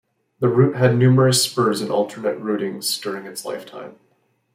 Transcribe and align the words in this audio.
The 0.39 0.47
route 0.47 0.75
had 0.77 0.97
numerous 0.97 1.43
spurs 1.43 1.79
and 1.79 1.91
alternate 1.91 2.39
routings 2.41 2.99
during 2.99 3.27
its 3.27 3.45
lifetime. 3.45 3.99